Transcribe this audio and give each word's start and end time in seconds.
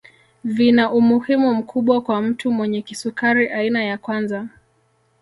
Vina 0.43 0.91
umuhimu 0.99 1.53
mkubwa 1.55 2.01
kwa 2.01 2.21
mtu 2.21 2.51
mwenye 2.51 2.81
kisukari 2.81 3.47
aina 3.49 3.83
ya 3.83 3.97
kwanza 3.97 4.47